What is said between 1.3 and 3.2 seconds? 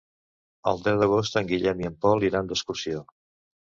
en Guillem i en Pol iran d'excursió.